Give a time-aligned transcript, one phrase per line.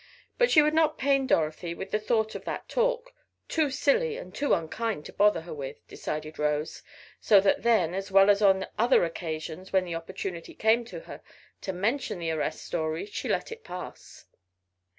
[0.39, 3.13] But she would not pain Dorothy with the thought of that talk
[3.47, 6.81] too silly and too unkind to bother her with, decided Rose,
[7.19, 11.21] so that then, as well as on other occasions when the opportunity came to her
[11.61, 14.25] to mention the arrest story, she let it pass.